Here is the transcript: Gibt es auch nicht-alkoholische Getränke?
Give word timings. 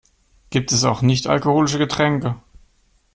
Gibt 0.49 0.71
es 0.71 0.83
auch 0.83 1.03
nicht-alkoholische 1.03 1.77
Getränke? 1.77 2.37